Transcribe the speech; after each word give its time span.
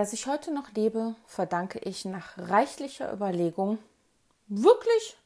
Dass 0.00 0.14
ich 0.14 0.26
heute 0.26 0.50
noch 0.50 0.72
lebe, 0.72 1.14
verdanke 1.26 1.78
ich 1.80 2.06
nach 2.06 2.38
reichlicher 2.38 3.12
Überlegung 3.12 3.78
wirklich 4.46 5.18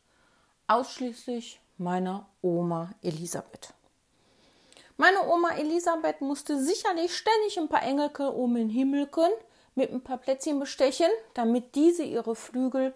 ausschließlich 0.67 1.61
meiner 1.79 2.27
Oma 2.43 2.91
Elisabeth. 3.00 3.73
Meine 4.97 5.29
Oma 5.29 5.50
Elisabeth 5.50 6.21
musste 6.23 6.60
sicherlich 6.60 7.17
ständig 7.17 7.57
ein 7.57 7.68
paar 7.68 7.84
Engelke 7.84 8.32
um 8.32 8.57
den 8.57 8.68
Himmelken 8.68 9.30
mit 9.77 9.92
ein 9.92 10.02
paar 10.02 10.18
Plätzchen 10.18 10.59
bestechen, 10.59 11.11
damit 11.34 11.77
diese 11.77 12.02
ihre 12.02 12.34
Flügel 12.34 12.95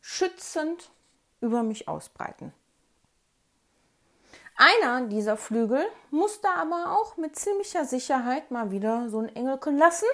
schützend 0.00 0.88
über 1.42 1.62
mich 1.62 1.88
ausbreiten. 1.88 2.54
Einer 4.56 5.06
dieser 5.08 5.36
Flügel 5.36 5.84
musste 6.10 6.48
aber 6.48 6.98
auch 6.98 7.18
mit 7.18 7.36
ziemlicher 7.36 7.84
Sicherheit 7.84 8.50
mal 8.50 8.70
wieder 8.70 9.10
so 9.10 9.18
ein 9.18 9.36
Engelken 9.36 9.76
lassen, 9.76 10.08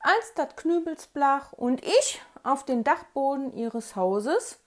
als 0.00 0.34
das 0.34 0.56
Knübelsblach 0.56 1.52
und 1.52 1.84
ich 1.84 2.20
auf 2.42 2.64
den 2.64 2.84
Dachboden 2.84 3.54
ihres 3.54 3.96
Hauses 3.96 4.58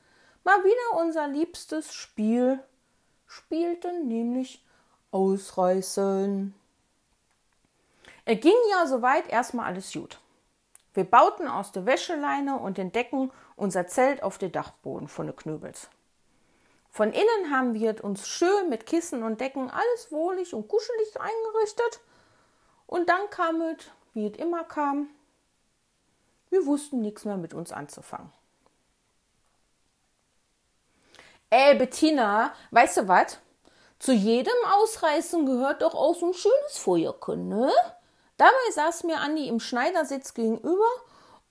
mal 0.43 0.63
wieder 0.63 1.01
unser 1.01 1.27
liebstes 1.27 1.93
Spiel 1.93 2.63
spielten, 3.27 4.07
nämlich 4.07 4.63
Ausreißen. 5.11 6.53
Es 8.25 8.39
ging 8.39 8.53
ja 8.71 8.87
soweit 8.87 9.27
erstmal 9.29 9.65
alles 9.65 9.91
gut. 9.91 10.19
Wir 10.93 11.03
bauten 11.03 11.47
aus 11.47 11.71
der 11.71 11.85
Wäscheleine 11.85 12.57
und 12.57 12.77
den 12.77 12.91
Decken 12.91 13.31
unser 13.55 13.87
Zelt 13.87 14.21
auf 14.23 14.37
den 14.37 14.51
Dachboden 14.51 15.07
von 15.07 15.27
den 15.27 15.35
Knübels. 15.35 15.89
Von 16.91 17.11
innen 17.11 17.51
haben 17.51 17.73
wir 17.73 18.03
uns 18.03 18.27
schön 18.27 18.69
mit 18.69 18.85
Kissen 18.85 19.23
und 19.23 19.41
Decken 19.41 19.71
alles 19.71 20.11
wohlig 20.11 20.53
und 20.53 20.67
kuschelig 20.67 21.19
eingerichtet. 21.19 22.01
Und 22.85 23.09
dann 23.09 23.29
kam 23.31 23.61
es, 23.61 23.77
wie 24.13 24.27
es 24.27 24.37
immer 24.37 24.63
kam, 24.63 25.09
wir 26.53 26.65
wussten 26.65 27.01
nichts 27.01 27.25
mehr 27.25 27.37
mit 27.37 27.53
uns 27.53 27.71
anzufangen. 27.71 28.31
Ey, 31.49 31.75
Bettina, 31.75 32.53
weißt 32.71 32.97
du 32.97 33.07
was? 33.07 33.39
Zu 33.99 34.11
jedem 34.13 34.53
Ausreißen 34.75 35.45
gehört 35.45 35.81
doch 35.81 35.95
auch 35.95 36.15
so 36.15 36.27
ein 36.27 36.33
schönes 36.33 36.77
Feuerchen, 36.77 37.49
ne? 37.49 37.71
Dabei 38.37 38.71
saß 38.71 39.03
mir 39.03 39.19
Andi 39.19 39.47
im 39.47 39.59
Schneidersitz 39.59 40.33
gegenüber 40.33 40.89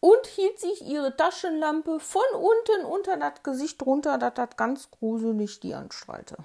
und 0.01 0.27
hielt 0.27 0.59
sich 0.59 0.83
ihre 0.83 1.17
Taschenlampe 1.17 2.01
von 2.01 2.23
unten 2.35 2.85
unter 2.85 3.17
das 3.17 3.43
Gesicht 3.43 3.81
runter, 3.87 4.19
dass 4.19 4.35
das 4.35 4.57
ganz 4.57 4.91
gruselig 4.91 5.61
die 5.61 5.75
anstrahlte. 5.75 6.37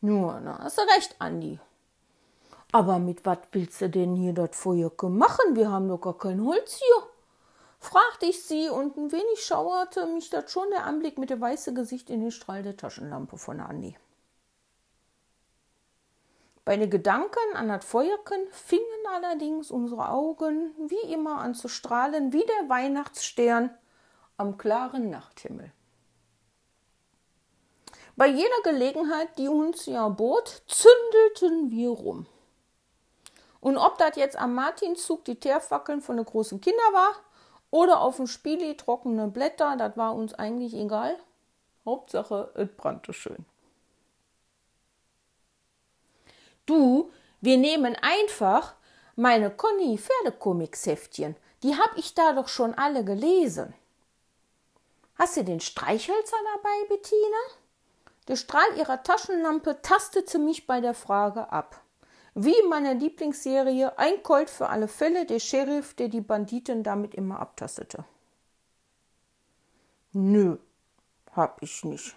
Nur, 0.00 0.40
na, 0.40 0.58
hast 0.60 0.78
du 0.78 0.82
recht, 0.82 1.16
Andi. 1.18 1.58
Aber 2.72 2.98
mit 2.98 3.26
was 3.26 3.38
willst 3.52 3.80
du 3.80 3.90
denn 3.90 4.14
hier 4.14 4.32
das 4.32 4.56
Feuer 4.56 4.92
machen? 5.02 5.56
Wir 5.56 5.70
haben 5.70 5.88
doch 5.88 6.00
gar 6.00 6.16
kein 6.16 6.44
Holz 6.44 6.76
hier. 6.76 7.06
Fragte 7.80 8.26
ich 8.26 8.42
sie 8.44 8.68
und 8.68 8.96
ein 8.96 9.10
wenig 9.10 9.44
schauerte 9.44 10.06
mich 10.06 10.30
das 10.30 10.52
schon 10.52 10.68
der 10.70 10.84
Anblick 10.84 11.18
mit 11.18 11.30
dem 11.30 11.40
weißen 11.40 11.74
Gesicht 11.74 12.10
in 12.10 12.20
den 12.20 12.30
Strahl 12.30 12.62
der 12.62 12.76
Taschenlampe 12.76 13.38
von 13.38 13.58
Andi. 13.58 13.96
Bei 16.64 16.76
den 16.76 16.90
Gedanken 16.90 17.56
an 17.56 17.68
das 17.68 17.84
Feuerken 17.84 18.46
fingen 18.52 18.84
allerdings 19.14 19.70
unsere 19.70 20.10
Augen 20.10 20.72
wie 20.88 21.12
immer 21.12 21.38
an 21.38 21.54
zu 21.54 21.68
strahlen 21.68 22.32
wie 22.32 22.44
der 22.44 22.68
Weihnachtsstern 22.68 23.70
am 24.36 24.58
klaren 24.58 25.10
Nachthimmel. 25.10 25.72
Bei 28.14 28.26
jeder 28.26 28.62
Gelegenheit, 28.62 29.38
die 29.38 29.48
uns 29.48 29.86
ja 29.86 30.08
bot, 30.10 30.62
zündelten 30.66 31.70
wir 31.70 31.90
rum. 31.90 32.26
Und 33.60 33.76
ob 33.76 33.98
das 33.98 34.16
jetzt 34.16 34.36
am 34.38 34.54
Martinszug 34.54 35.24
die 35.24 35.38
Teerfackeln 35.38 36.00
von 36.00 36.16
den 36.16 36.24
großen 36.24 36.60
Kindern 36.60 36.92
war 36.92 37.14
oder 37.70 38.00
auf 38.00 38.16
dem 38.16 38.26
Spieli 38.26 38.76
trockene 38.76 39.28
Blätter, 39.28 39.76
das 39.76 39.96
war 39.96 40.14
uns 40.14 40.34
eigentlich 40.34 40.74
egal. 40.74 41.16
Hauptsache, 41.84 42.50
es 42.54 42.68
brannte 42.76 43.12
schön. 43.12 43.44
Du, 46.66 47.10
wir 47.40 47.56
nehmen 47.56 47.96
einfach 48.00 48.74
meine 49.16 49.50
Conny 49.50 49.98
Pferdekomiksheftchen. 49.98 51.36
Die 51.62 51.76
hab 51.76 51.96
ich 51.96 52.14
da 52.14 52.32
doch 52.32 52.48
schon 52.48 52.74
alle 52.74 53.04
gelesen. 53.04 53.74
Hast 55.16 55.36
du 55.36 55.44
den 55.44 55.60
Streichhölzer 55.60 56.36
dabei, 56.54 56.88
Bettina? 56.88 57.36
Der 58.28 58.36
Strahl 58.36 58.76
ihrer 58.78 59.02
Taschenlampe 59.02 59.82
tastete 59.82 60.38
mich 60.38 60.66
bei 60.66 60.80
der 60.80 60.94
Frage 60.94 61.52
ab. 61.52 61.82
Wie 62.34 62.54
in 62.54 62.68
meiner 62.68 62.94
Lieblingsserie 62.94 63.98
Ein 63.98 64.22
Colt 64.22 64.50
für 64.50 64.68
alle 64.68 64.88
Fälle, 64.88 65.26
der 65.26 65.40
Sheriff, 65.40 65.94
der 65.94 66.08
die 66.08 66.20
Banditen 66.20 66.82
damit 66.82 67.14
immer 67.14 67.40
abtastete. 67.40 68.04
Nö, 70.12 70.58
hab 71.32 71.62
ich 71.62 71.84
nicht. 71.84 72.16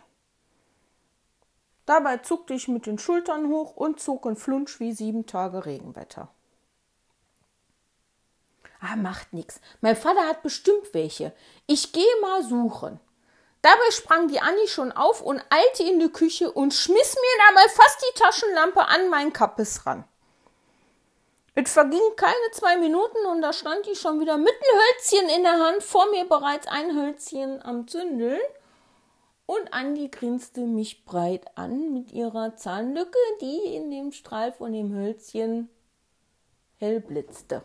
Dabei 1.85 2.17
zuckte 2.17 2.53
ich 2.53 2.67
mit 2.67 2.85
den 2.85 2.97
Schultern 2.97 3.49
hoch 3.49 3.75
und 3.75 3.99
zog 3.99 4.25
in 4.25 4.35
Flunsch 4.35 4.79
wie 4.79 4.93
sieben 4.93 5.25
Tage 5.25 5.65
Regenwetter. 5.65 6.29
Ah, 8.79 8.95
macht 8.95 9.33
nix. 9.33 9.61
Mein 9.81 9.95
Vater 9.95 10.27
hat 10.27 10.43
bestimmt 10.43 10.93
welche. 10.93 11.33
Ich 11.67 11.93
gehe 11.93 12.03
mal 12.21 12.43
suchen. 12.43 12.99
Dabei 13.63 13.91
sprang 13.91 14.27
die 14.27 14.41
Anni 14.41 14.67
schon 14.67 14.91
auf 14.91 15.21
und 15.21 15.41
eilte 15.49 15.83
in 15.83 15.97
die 15.97 16.11
Küche 16.11 16.51
und 16.51 16.73
schmiss 16.73 17.15
mir 17.15 17.43
dabei 17.47 17.69
fast 17.69 18.01
die 18.01 18.19
Taschenlampe 18.19 18.81
an 18.81 19.09
mein 19.09 19.31
Kappes 19.31 19.85
ran. 19.85 20.03
Es 21.55 21.71
vergingen 21.71 22.15
keine 22.17 22.51
zwei 22.51 22.75
Minuten 22.75 23.25
und 23.25 23.41
da 23.41 23.53
stand 23.53 23.87
ich 23.87 24.01
schon 24.01 24.19
wieder 24.19 24.37
mit 24.37 24.51
einem 24.51 24.81
Hölzchen 24.81 25.29
in 25.29 25.43
der 25.43 25.59
Hand, 25.59 25.81
vor 25.81 26.09
mir 26.11 26.25
bereits 26.25 26.67
ein 26.67 26.93
Hölzchen 26.93 27.61
am 27.63 27.87
Zündeln 27.87 28.41
und 29.45 29.73
Andi 29.73 30.09
grinste 30.09 30.61
mich 30.61 31.05
breit 31.05 31.45
an 31.55 31.93
mit 31.93 32.11
ihrer 32.11 32.57
Zahnlücke, 32.57 33.17
die 33.39 33.75
in 33.75 33.91
dem 33.91 34.11
Strahl 34.11 34.51
von 34.51 34.73
dem 34.73 34.93
Hölzchen 34.93 35.69
hell 36.79 36.99
blitzte. 36.99 37.63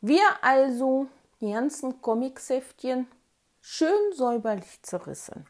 Wir 0.00 0.22
also 0.40 1.08
die 1.42 1.52
ganzen 1.52 2.00
Comicsäftchen 2.00 3.08
schön 3.68 4.12
säuberlich 4.12 4.80
zerrissen. 4.82 5.44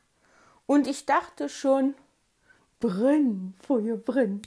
Und 0.65 0.87
ich 0.87 1.05
dachte 1.05 1.51
schon, 1.51 1.95
brenn, 2.81 3.55
Feuer, 3.59 3.99
brenn. 3.99 4.41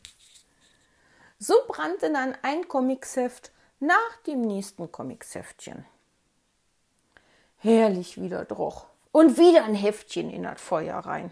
So 1.38 1.53
brannte 1.68 2.12
dann 2.12 2.35
ein 2.41 2.68
Comicsheft 2.68 3.52
nach 3.80 4.18
dem 4.25 4.41
nächsten 4.41 4.91
Comicsäftchen. 4.91 5.85
Herrlich 7.57 8.19
wieder 8.19 8.44
droch 8.44 8.88
und 9.12 9.38
wieder 9.38 9.66
ein 9.66 9.75
Heftchen 9.75 10.31
in 10.31 10.44
das 10.44 10.59
Feuer 10.59 10.97
rein. 10.97 11.31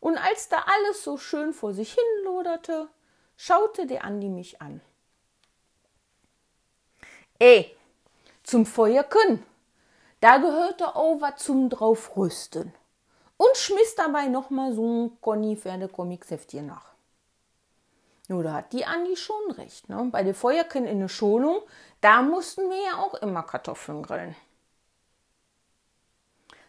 Und 0.00 0.18
als 0.18 0.50
da 0.50 0.58
alles 0.66 1.02
so 1.02 1.16
schön 1.16 1.54
vor 1.54 1.72
sich 1.72 1.94
hin 1.94 2.24
loderte, 2.24 2.88
schaute 3.38 3.86
der 3.86 4.04
Andi 4.04 4.28
mich 4.28 4.60
an. 4.60 4.82
Ey, 7.38 7.74
zum 8.42 8.66
Feuerken, 8.66 9.42
da 10.22 10.38
gehörte 10.38 10.94
auch 10.94 11.20
was 11.20 11.42
zum 11.42 11.68
draufrüsten. 11.68 12.72
Und 13.36 13.56
schmiss 13.56 13.96
dabei 13.96 14.28
nochmal 14.28 14.72
so 14.72 14.86
ein 14.86 15.20
Conny 15.20 15.56
Pferde 15.56 15.88
Comics 15.88 16.30
Heftchen 16.30 16.66
nach. 16.66 16.92
Nur 18.28 18.44
da 18.44 18.54
hat 18.54 18.72
die 18.72 18.86
Andi 18.86 19.16
schon 19.16 19.50
recht. 19.50 19.88
Ne? 19.88 20.08
Bei 20.12 20.22
den 20.22 20.34
Feuerken 20.34 20.86
in 20.86 21.00
der 21.00 21.08
Schonung, 21.08 21.60
da 22.00 22.22
mussten 22.22 22.70
wir 22.70 22.80
ja 22.84 22.98
auch 22.98 23.14
immer 23.14 23.42
Kartoffeln 23.42 24.04
grillen. 24.04 24.36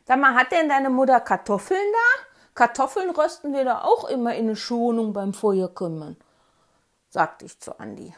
Sag 0.05 0.19
mal, 0.19 0.33
hat 0.33 0.51
denn 0.51 0.67
deine 0.67 0.89
Mutter 0.89 1.19
Kartoffeln 1.19 1.79
da? 1.79 2.25
Kartoffeln 2.55 3.11
rösten 3.11 3.53
wir 3.53 3.65
da 3.65 3.83
auch 3.83 4.09
immer 4.09 4.33
in 4.33 4.45
eine 4.45 4.55
Schonung 4.55 5.13
beim 5.13 5.33
Feuerkümmern, 5.35 6.17
sagte 7.09 7.45
ich 7.45 7.59
zu 7.59 7.79
Andi. 7.79 8.15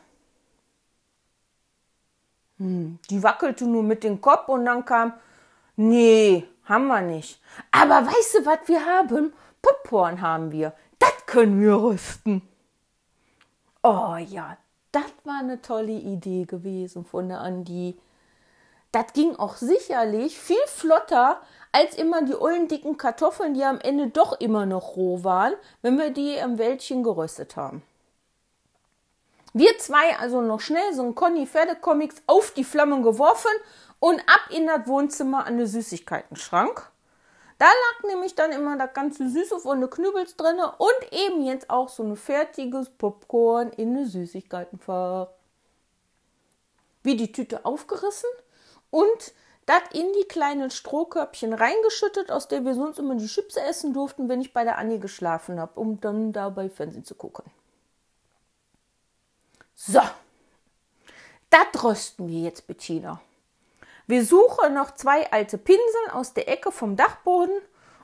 Hm, 2.57 2.99
die 3.09 3.21
wackelte 3.21 3.65
nur 3.65 3.83
mit 3.83 4.05
dem 4.05 4.21
Kopf 4.21 4.47
und 4.47 4.65
dann 4.65 4.85
kam, 4.85 5.13
nee, 5.75 6.45
haben 6.65 6.87
wir 6.87 7.01
nicht. 7.01 7.41
Aber 7.71 8.05
weißt 8.05 8.35
du, 8.35 8.45
was 8.45 8.59
wir 8.67 8.85
haben? 8.85 9.33
Popcorn 9.61 10.21
haben 10.21 10.51
wir. 10.51 10.73
Das 10.99 11.25
können 11.25 11.61
wir 11.61 11.75
rüsten. 11.75 12.41
Oh 13.83 14.15
ja, 14.17 14.57
das 14.91 15.11
war 15.23 15.39
eine 15.39 15.61
tolle 15.61 15.91
Idee 15.91 16.45
gewesen 16.45 17.05
von 17.05 17.29
der 17.29 17.41
Andi. 17.41 17.99
Das 18.91 19.11
ging 19.13 19.35
auch 19.35 19.57
sicherlich 19.57 20.39
viel 20.39 20.65
flotter 20.67 21.41
als 21.71 21.95
immer 21.95 22.23
die 22.23 22.33
ollen 22.33 22.69
dicken 22.69 22.97
Kartoffeln, 22.97 23.53
die 23.53 23.63
am 23.63 23.79
Ende 23.79 24.07
doch 24.07 24.39
immer 24.39 24.65
noch 24.65 24.95
roh 24.95 25.23
waren, 25.25 25.53
wenn 25.81 25.97
wir 25.97 26.11
die 26.11 26.35
im 26.35 26.57
Wäldchen 26.57 27.03
geröstet 27.03 27.57
haben. 27.57 27.83
Wir 29.57 29.77
zwei 29.77 30.17
also 30.19 30.41
noch 30.41 30.59
schnell 30.59 30.93
so 30.93 31.01
ein 31.01 31.15
Conny 31.15 31.47
Pferdecomics 31.47 32.17
auf 32.27 32.51
die 32.51 32.65
Flammen 32.65 33.03
geworfen 33.03 33.51
und 33.99 34.19
ab 34.19 34.49
in 34.49 34.67
das 34.67 34.85
Wohnzimmer 34.85 35.45
an 35.45 35.57
den 35.57 35.65
Süßigkeitenschrank. 35.65 36.91
Da 37.57 37.65
lag 37.65 38.09
nämlich 38.09 38.35
dann 38.35 38.51
immer 38.51 38.77
das 38.77 38.93
ganze 38.93 39.29
Süße 39.29 39.59
von 39.59 39.79
den 39.79 39.89
Knübels 39.89 40.35
drinne 40.35 40.73
und 40.77 41.13
eben 41.13 41.45
jetzt 41.45 41.69
auch 41.69 41.87
so 41.87 42.03
ein 42.03 42.17
fertiges 42.17 42.89
Popcorn 42.89 43.69
in 43.69 43.95
den 43.95 44.05
Süßigkeitenfach. 44.05 45.29
wie 47.03 47.15
die 47.15 47.31
Tüte 47.31 47.63
aufgerissen 47.63 48.29
und 48.89 49.33
das 49.67 49.83
in 49.93 50.11
die 50.19 50.27
kleinen 50.27 50.69
Strohkörbchen 50.69 51.53
reingeschüttet, 51.53 52.29
aus 52.29 52.49
der 52.49 52.65
wir 52.65 52.73
sonst 52.73 52.99
immer 52.99 53.15
die 53.15 53.27
Chips 53.27 53.55
essen 53.55 53.93
durften, 53.93 54.27
wenn 54.27 54.41
ich 54.41 54.51
bei 54.51 54.65
der 54.65 54.77
Annie 54.77 54.99
geschlafen 54.99 55.61
habe, 55.61 55.79
um 55.79 56.01
dann 56.01 56.33
dabei 56.33 56.67
Fernsehen 56.67 57.05
zu 57.05 57.15
gucken. 57.15 57.45
So, 59.75 60.01
das 61.49 61.83
rösten 61.83 62.29
wir 62.29 62.39
jetzt, 62.39 62.65
Bettina. 62.65 63.21
Wir 64.07 64.23
suchen 64.23 64.73
noch 64.73 64.91
zwei 64.91 65.29
alte 65.31 65.57
Pinsel 65.57 66.11
aus 66.13 66.33
der 66.33 66.47
Ecke 66.47 66.71
vom 66.71 66.95
Dachboden 66.95 67.59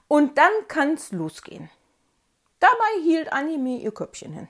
und 0.07 0.37
dann 0.37 0.51
kann's 0.67 1.11
losgehen. 1.11 1.69
Dabei 2.59 3.01
hielt 3.03 3.31
Annie 3.31 3.57
mir 3.57 3.79
ihr 3.79 3.93
Köpfchen 3.93 4.33
hin. 4.33 4.49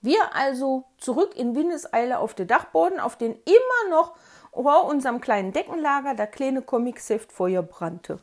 Wir 0.00 0.34
also 0.34 0.84
zurück 0.96 1.36
in 1.36 1.54
Windeseile 1.54 2.18
auf 2.20 2.34
den 2.34 2.46
Dachboden, 2.46 3.00
auf 3.00 3.18
den 3.18 3.32
immer 3.32 3.90
noch 3.90 4.16
vor 4.52 4.86
unserem 4.86 5.20
kleinen 5.20 5.52
Deckenlager 5.52 6.14
der 6.14 6.26
kleine 6.26 6.62
Comicheft 6.62 7.32
Feuer 7.32 7.62
brannte. 7.62 8.20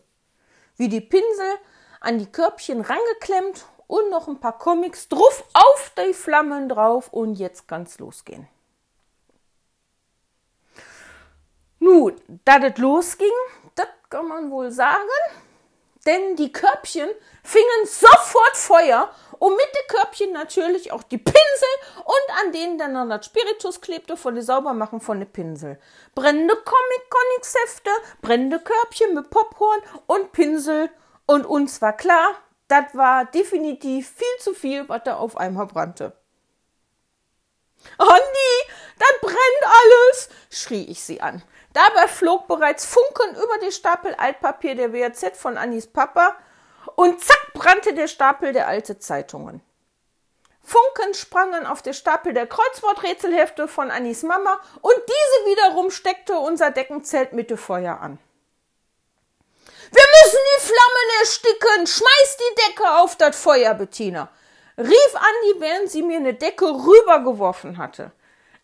Wie 0.75 0.89
die 0.89 1.01
Pinsel 1.01 1.53
an 1.99 2.17
die 2.17 2.31
Körbchen 2.31 2.81
rangeklemmt 2.81 3.65
und 3.87 4.09
noch 4.09 4.27
ein 4.27 4.39
paar 4.39 4.57
Comics 4.57 5.09
drauf 5.09 5.43
auf 5.53 5.91
die 5.97 6.13
Flammen 6.13 6.69
drauf 6.69 7.09
und 7.11 7.35
jetzt 7.35 7.67
kann's 7.67 7.99
losgehen. 7.99 8.47
Nun, 11.79 12.19
da 12.45 12.59
das 12.59 12.77
losging, 12.77 13.27
das 13.75 13.87
kann 14.09 14.27
man 14.27 14.49
wohl 14.49 14.71
sagen, 14.71 15.09
denn 16.05 16.35
die 16.35 16.51
Körbchen 16.51 17.09
fingen 17.43 17.85
sofort 17.85 18.55
Feuer 18.55 19.09
und 19.39 19.51
mit 19.51 19.65
den 19.65 19.95
Körbchen 19.95 20.31
natürlich 20.31 20.91
auch 20.91 21.03
die 21.03 21.17
Pinsel 21.17 21.69
und 21.97 22.43
an 22.43 22.51
denen 22.51 22.77
dann 22.77 22.93
noch 22.93 23.07
das 23.07 23.25
Spiritus 23.25 23.81
klebte 23.81 24.15
von 24.17 24.35
der 24.35 24.43
Saubermachen 24.43 25.01
von 25.01 25.19
den 25.19 25.31
Pinsel. 25.31 25.79
Brennende 26.13 26.55
Comic-Comics-Hefte, 26.55 27.89
brennende 28.21 28.59
Körbchen 28.59 29.13
mit 29.13 29.29
Popcorn 29.29 29.81
und 30.07 30.31
Pinsel 30.31 30.89
und 31.25 31.45
uns 31.45 31.81
war 31.81 31.93
klar, 31.93 32.35
das 32.67 32.85
war 32.93 33.25
definitiv 33.25 34.09
viel 34.09 34.39
zu 34.39 34.53
viel, 34.53 34.87
was 34.89 35.03
da 35.03 35.15
auf 35.17 35.37
einmal 35.37 35.67
brannte. 35.67 36.17
Andi, 37.97 38.71
das 38.97 39.21
brennt 39.21 39.63
alles, 39.63 40.29
schrie 40.49 40.85
ich 40.85 41.01
sie 41.01 41.21
an. 41.21 41.43
Dabei 41.73 42.07
flog 42.07 42.47
bereits 42.47 42.85
Funken 42.85 43.35
über 43.35 43.57
den 43.61 43.71
Stapel 43.71 44.15
Altpapier 44.15 44.75
der 44.75 44.93
WAZ 44.93 45.37
von 45.37 45.57
Annis 45.57 45.87
Papa 45.87 46.35
und 46.95 47.21
zack 47.21 47.53
brannte 47.53 47.93
der 47.93 48.07
Stapel 48.07 48.53
der 48.53 48.67
alte 48.67 48.97
Zeitungen. 48.97 49.61
Funken 50.63 51.13
sprangen 51.13 51.67
auf 51.67 51.83
den 51.83 51.93
Stapel 51.93 52.33
der 52.33 52.47
Kreuzworträtselhefte 52.47 53.67
von 53.67 53.91
Annis 53.91 54.23
Mama 54.23 54.59
und 54.81 54.95
diese 54.95 55.51
wiederum 55.51 55.91
steckte 55.91 56.39
unser 56.39 56.71
Deckenzelt 56.71 57.33
mit 57.33 57.51
dem 57.51 57.57
Feuer 57.57 57.99
an. 57.99 58.17
Wir 59.91 60.03
müssen 60.23 60.39
die 60.57 60.65
Flammen 60.65 61.19
ersticken! 61.19 61.87
Schmeiß 61.87 62.37
die 62.37 62.55
Decke 62.67 62.89
auf 62.99 63.15
das 63.15 63.39
Feuer, 63.39 63.73
Bettina! 63.73 64.29
rief 64.77 65.15
Andi, 65.15 65.59
während 65.59 65.89
sie 65.89 66.03
mir 66.03 66.17
eine 66.17 66.33
Decke 66.33 66.65
rübergeworfen 66.65 67.77
hatte. 67.77 68.11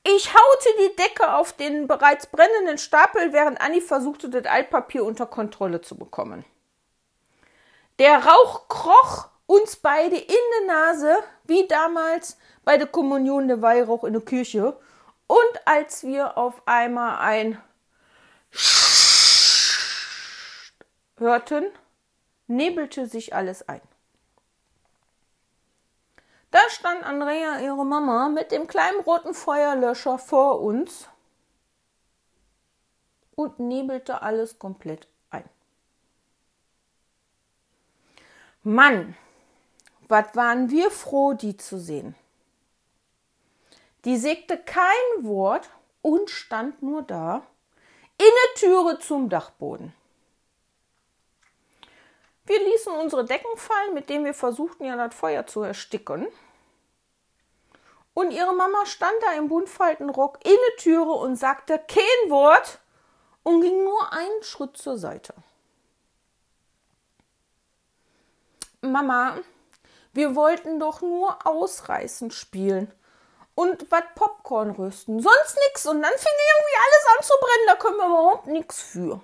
Ich 0.04 0.34
haute 0.34 0.70
die 0.80 0.96
Decke 0.96 1.34
auf 1.34 1.54
den 1.54 1.88
bereits 1.88 2.26
brennenden 2.26 2.78
Stapel, 2.78 3.34
während 3.34 3.62
Annie 3.62 3.82
versuchte, 3.82 4.30
das 4.30 4.46
Altpapier 4.46 5.06
unter 5.06 5.28
Kontrolle 5.28 5.82
zu 5.82 5.96
bekommen. 5.96 6.44
Der 8.00 8.26
Rauch 8.26 8.68
kroch 8.68 9.28
uns 9.46 9.76
beide 9.76 10.16
in 10.16 10.26
die 10.28 10.66
Nase, 10.66 11.18
wie 11.44 11.68
damals 11.68 12.38
bei 12.64 12.78
der 12.78 12.88
Kommunion 12.88 13.48
der 13.48 13.62
Weihrauch 13.62 14.04
in 14.04 14.14
der 14.14 14.24
Kirche. 14.24 14.76
Und 15.28 15.62
als 15.66 16.04
wir 16.04 16.38
auf 16.38 16.64
einmal 16.66 17.20
ein 17.20 17.62
hörten, 21.22 21.64
nebelte 22.48 23.08
sich 23.08 23.34
alles 23.34 23.70
ein. 23.70 23.82
Da 26.50 26.60
stand 26.70 27.04
Andrea, 27.04 27.62
ihre 27.62 27.86
Mama, 27.86 28.28
mit 28.28 28.52
dem 28.52 28.68
kleinen 28.68 29.00
roten 29.02 29.34
Feuerlöscher 29.34 30.18
vor 30.18 30.60
uns 30.60 31.08
und 33.36 33.60
nebelte 33.60 34.22
alles 34.22 34.60
komplett 34.60 35.08
ein. 35.30 35.48
Mann, 38.64 39.16
was 40.10 40.36
waren 40.36 40.70
wir 40.70 40.92
froh, 40.92 41.34
die 41.34 41.56
zu 41.56 41.80
sehen. 41.80 42.16
Die 44.04 44.18
sägte 44.18 44.58
kein 44.58 45.24
Wort 45.24 45.70
und 46.02 46.30
stand 46.30 46.82
nur 46.82 47.04
da, 47.04 47.44
in 48.18 48.26
der 48.26 48.60
Türe 48.60 49.00
zum 49.00 49.30
Dachboden. 49.30 49.94
Wir 52.52 52.60
ließen 52.66 52.92
unsere 52.92 53.24
Decken 53.24 53.56
fallen, 53.56 53.94
mit 53.94 54.10
denen 54.10 54.26
wir 54.26 54.34
versuchten, 54.34 54.84
ja 54.84 54.98
das 54.98 55.16
Feuer 55.16 55.48
zu 55.48 55.62
ersticken. 55.62 56.28
Und 58.14 58.32
ihre 58.32 58.54
Mama 58.54 58.86
stand 58.86 59.16
da 59.22 59.32
im 59.38 59.48
Buntfaltenrock 59.48 60.38
in 60.44 60.58
der 60.68 60.76
Türe 60.76 61.14
und 61.14 61.38
sagte 61.38 61.80
kein 61.88 62.30
Wort 62.30 62.80
und 63.44 63.62
ging 63.62 63.86
nur 63.86 64.12
einen 64.12 64.44
Schritt 64.44 64.76
zur 64.76 64.98
Seite. 64.98 65.34
Mama, 68.82 69.38
wir 70.12 70.36
wollten 70.36 70.78
doch 70.78 71.00
nur 71.00 71.48
ausreißen 71.48 72.32
spielen 72.32 72.92
und 73.56 73.90
was 73.90 74.04
Popcorn 74.14 74.72
rösten, 74.72 75.22
sonst 75.22 75.58
nix. 75.70 75.86
Und 75.86 76.02
dann 76.02 76.12
fing 76.18 76.34
irgendwie 76.52 76.80
alles 76.84 77.18
an 77.18 77.24
zu 77.24 77.34
brennen, 77.40 77.68
da 77.68 77.76
können 77.76 77.98
wir 77.98 78.08
überhaupt 78.08 78.48
nichts 78.48 78.82
für. 78.82 79.22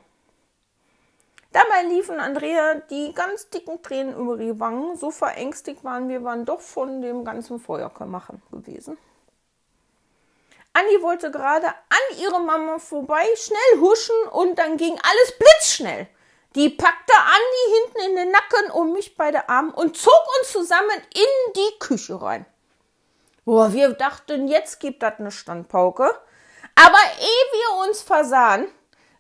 Dabei 1.51 1.83
liefen 1.83 2.19
Andrea 2.19 2.75
die 2.89 3.13
ganz 3.13 3.49
dicken 3.49 3.81
Tränen 3.81 4.15
über 4.15 4.37
die 4.37 4.59
Wangen. 4.59 4.95
So 4.97 5.11
verängstigt 5.11 5.83
waren 5.83 6.09
wir 6.09 6.23
waren 6.23 6.45
doch 6.45 6.61
von 6.61 7.01
dem 7.01 7.23
ganzen 7.23 7.59
Feuermachen 7.59 8.41
gewesen. 8.51 8.97
Anni 10.73 11.01
wollte 11.01 11.31
gerade 11.31 11.67
an 11.67 12.19
ihre 12.19 12.39
Mama 12.39 12.77
vorbei, 12.77 13.25
schnell 13.35 13.81
huschen 13.81 14.15
und 14.31 14.59
dann 14.59 14.77
ging 14.77 14.93
alles 14.93 15.37
blitzschnell. 15.39 16.07
Die 16.55 16.69
packte 16.69 17.13
Andi 17.17 17.83
hinten 17.83 18.09
in 18.09 18.15
den 18.15 18.31
Nacken 18.31 18.71
und 18.71 18.93
mich 18.93 19.15
bei 19.15 19.31
der 19.31 19.49
Armen 19.49 19.71
und 19.71 19.97
zog 19.97 20.21
uns 20.39 20.51
zusammen 20.51 21.01
in 21.13 21.53
die 21.53 21.79
Küche 21.79 22.21
rein. 22.21 22.45
Boah, 23.45 23.73
wir 23.73 23.93
dachten, 23.93 24.47
jetzt 24.47 24.79
gibt 24.79 25.01
das 25.03 25.19
eine 25.19 25.31
Standpauke. 25.31 26.03
Aber 26.75 26.99
ehe 27.19 27.59
wir 27.79 27.87
uns 27.87 28.01
versahen, 28.01 28.67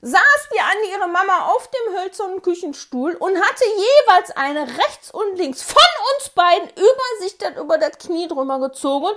saß 0.07 0.49
die 0.53 0.59
Andi 0.59 0.91
ihre 0.91 1.07
Mama 1.09 1.47
auf 1.47 1.69
dem 1.69 1.97
hölzernen 1.97 2.41
Küchenstuhl 2.41 3.13
und 3.15 3.35
hatte 3.35 3.65
jeweils 3.65 4.31
eine 4.31 4.61
rechts 4.61 5.11
und 5.11 5.37
links 5.37 5.61
von 5.61 5.83
uns 6.15 6.29
beiden 6.29 6.69
über 6.69 7.21
sich 7.21 7.37
dann 7.37 7.55
über 7.57 7.77
das 7.77 7.97
Knie 7.97 8.27
drüber 8.27 8.59
gezogen 8.59 9.07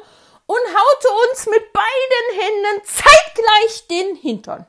und 0.47 0.59
haute 0.59 1.09
uns 1.28 1.47
mit 1.47 1.73
beiden 1.73 2.40
Händen 2.40 2.85
zeitgleich 2.85 3.87
den 3.88 4.16
Hintern. 4.16 4.66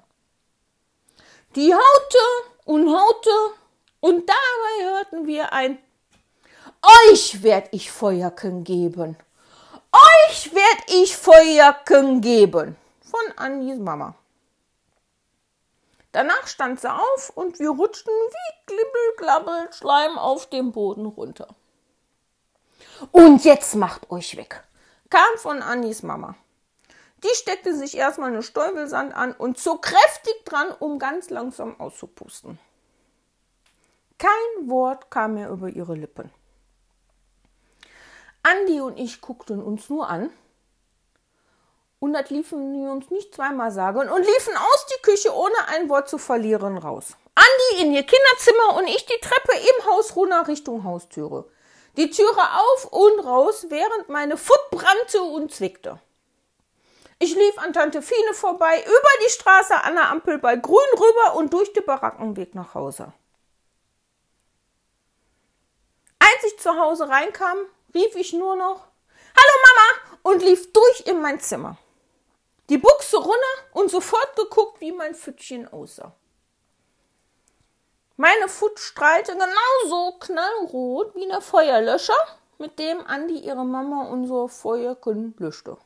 Die 1.56 1.74
haute 1.74 2.52
und 2.66 2.88
haute 2.88 3.54
und 4.00 4.30
dabei 4.30 4.92
hörten 4.92 5.28
wir 5.28 5.52
ein 5.54 5.80
Euch 7.10 7.44
werd 7.44 7.68
ich 7.72 7.92
Feuerken 7.92 8.64
geben. 8.64 9.18
Euch 9.92 10.54
werd 10.54 10.84
ich 10.88 11.16
Feuerken 11.16 12.22
geben. 12.22 12.76
Von 13.02 13.38
Annis 13.38 13.78
Mama. 13.78 14.16
Danach 16.12 16.48
stand 16.48 16.82
sie 16.82 16.92
auf 16.92 17.32
und 17.36 17.60
wir 17.60 17.70
rutschten 17.70 18.14
wie 18.14 18.66
Glibbel, 18.66 19.16
Glabbel, 19.18 19.74
Schleim 19.74 20.18
auf 20.18 20.50
dem 20.50 20.72
Boden 20.72 21.06
runter. 21.06 21.48
Und 23.12 23.46
jetzt 23.46 23.76
macht 23.76 24.12
euch 24.12 24.36
weg, 24.36 24.64
kam 25.10 25.38
von 25.38 25.62
Annis 25.62 26.04
Mama. 26.04 26.36
Die 27.24 27.36
steckte 27.36 27.76
sich 27.76 27.96
erstmal 27.96 28.30
eine 28.30 28.44
Stäubelsand 28.44 29.14
an 29.14 29.34
und 29.34 29.58
zog 29.58 29.84
kräftig 29.84 30.44
dran, 30.46 30.68
um 30.80 31.00
ganz 31.00 31.30
langsam 31.30 31.80
auszupusten. 31.80 32.60
Kein 34.18 34.70
Wort 34.70 35.12
kam 35.12 35.36
mehr 35.36 35.50
über 35.50 35.70
ihre 35.70 35.96
Lippen. 35.96 36.32
Andi 38.44 38.82
und 38.82 38.98
ich 38.98 39.22
guckten 39.22 39.62
uns 39.62 39.90
nur 39.90 40.10
an 40.10 40.32
und 42.02 42.14
das 42.14 42.32
liefen 42.32 42.74
die 42.74 42.88
uns 42.88 43.12
nicht 43.12 43.36
zweimal 43.36 43.72
sagen 43.72 44.10
und 44.10 44.26
liefen 44.26 44.58
aus 44.58 44.86
die 44.88 45.02
Küche, 45.04 45.34
ohne 45.36 45.68
ein 45.68 45.88
Wort 45.88 46.10
zu 46.10 46.18
verlieren, 46.18 46.80
raus. 46.80 47.16
Andi 47.36 47.84
in 47.84 47.94
ihr 47.94 48.04
Kinderzimmer 48.04 48.76
und 48.78 48.88
ich 48.88 49.06
die 49.06 49.20
Treppe 49.22 49.54
im 49.54 49.86
Haus 49.86 50.16
runter 50.16 50.48
Richtung 50.48 50.84
Haustüre. 50.84 51.48
Die 51.98 52.10
Türe 52.10 52.42
auf 52.58 52.86
und 52.86 53.20
raus, 53.20 53.68
während 53.70 54.10
meine 54.10 54.36
Fut 54.36 54.72
brannte 54.72 55.22
und 55.22 55.54
zwickte. 55.54 56.02
Ich 57.20 57.36
lief 57.36 57.58
an 57.60 57.72
Tante 57.72 58.02
Fine 58.02 58.34
vorbei, 58.34 58.84
über 58.84 59.26
die 59.26 59.30
Straße 59.30 59.76
an 59.76 59.94
der 59.94 60.10
Ampel 60.10 60.40
bei 60.40 60.56
Grün 60.56 60.94
rüber 60.94 61.36
und 61.36 61.54
durch 61.54 61.72
den 61.72 61.86
Barackenweg 61.86 62.56
nach 62.56 62.74
Hause. 62.74 63.14
Als 66.18 66.52
ich 66.52 66.58
zu 66.58 66.76
Hause 66.76 67.08
reinkam, 67.08 67.58
rief 67.94 68.16
ich 68.16 68.34
nur 68.34 68.56
noch 68.56 68.88
Hallo 69.38 69.56
Mama 69.68 70.20
und 70.24 70.42
lief 70.42 70.74
durch 70.74 71.02
in 71.06 71.22
mein 71.22 71.40
Zimmer. 71.40 71.78
Buchse 73.12 73.18
runter 73.18 73.74
und 73.74 73.92
sofort 73.92 74.36
geguckt, 74.36 74.82
wie 74.82 74.92
mein 74.92 75.16
Pfütchen 75.16 75.68
aussah. 75.68 76.14
Meine 78.18 78.48
Fut 78.48 78.80
strahlte 78.80 79.34
genauso 79.34 80.18
knallrot 80.20 81.16
wie 81.16 81.28
der 81.28 81.42
Feuerlöscher, 81.42 82.14
mit 82.60 82.78
dem 82.78 83.06
Andi 83.08 83.40
ihre 83.40 83.66
Mama 83.66 84.08
unser 84.10 84.48
Feuerchen 84.48 85.34
löschte. 85.40 85.78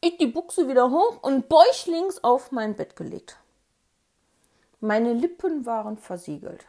Ich 0.00 0.18
die 0.18 0.26
Buchse 0.26 0.68
wieder 0.68 0.90
hoch 0.90 1.22
und 1.22 1.48
bäuchlings 1.48 2.22
auf 2.22 2.52
mein 2.52 2.74
Bett 2.74 2.96
gelegt. 2.96 3.38
Meine 4.80 5.12
Lippen 5.12 5.64
waren 5.64 5.96
versiegelt. 5.96 6.66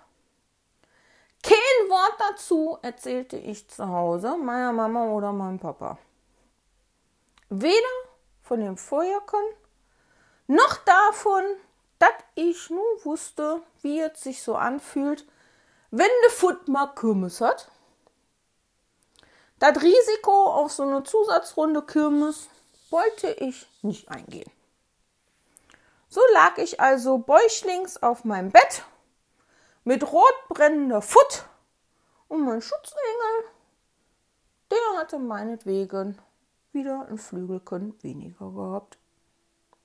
Kein 1.44 1.90
Wort 1.90 2.14
dazu 2.20 2.78
erzählte 2.82 3.38
ich 3.38 3.68
zu 3.68 3.88
Hause 3.88 4.38
meiner 4.38 4.74
Mama 4.74 5.10
oder 5.12 5.34
meinem 5.34 5.60
Papa. 5.60 5.98
Weder 7.50 8.07
von 8.48 8.62
dem 8.62 8.78
Feuerchen 8.78 9.44
noch 10.48 10.78
davon, 10.78 11.44
dass 12.00 12.14
ich 12.36 12.70
nun 12.70 12.86
wusste, 13.04 13.62
wie 13.82 14.00
es 14.00 14.22
sich 14.22 14.42
so 14.42 14.56
anfühlt, 14.56 15.28
wenn 15.92 16.08
de 16.24 16.32
Foot 16.32 16.68
mal 16.68 16.88
Kirmes 16.88 17.42
hat. 17.42 17.70
Das 19.60 19.82
Risiko 19.82 20.46
auf 20.54 20.72
so 20.72 20.84
eine 20.84 21.04
Zusatzrunde 21.04 21.82
Kirmes 21.82 22.48
wollte 22.90 23.32
ich 23.32 23.68
nicht 23.82 24.10
eingehen. 24.10 24.50
So 26.08 26.22
lag 26.34 26.58
ich 26.58 26.80
also 26.80 27.18
bäuchlings 27.18 28.02
auf 28.02 28.24
meinem 28.24 28.52
Bett 28.52 28.84
mit 29.84 30.10
rot 30.12 30.36
brennender 30.48 31.02
Foot 31.02 31.44
und 32.30 32.46
mein 32.46 32.62
Schutzengel, 32.62 33.52
der 34.72 35.00
hatte 35.00 35.20
meinetwegen 35.20 36.18
wieder 36.78 37.08
ein 37.10 37.18
Flügelchen 37.18 37.94
weniger 38.02 38.52
gehabt. 38.52 39.00